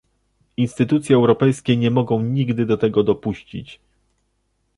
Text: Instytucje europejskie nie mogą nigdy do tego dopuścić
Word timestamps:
Instytucje 0.57 1.15
europejskie 1.15 1.77
nie 1.77 1.91
mogą 1.91 2.21
nigdy 2.21 2.65
do 2.65 2.77
tego 2.77 3.03
dopuścić 3.03 3.79